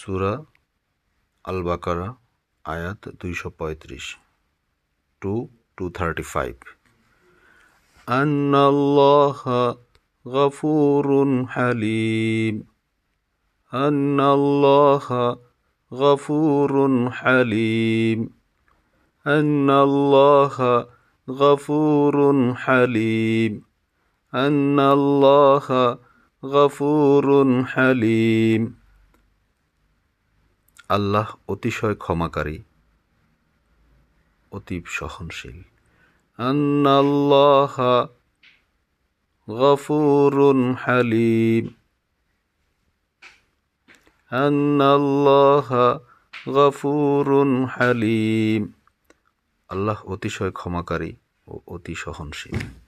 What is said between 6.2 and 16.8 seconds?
ফাইভ أن الله غفور حليم أن الله غفور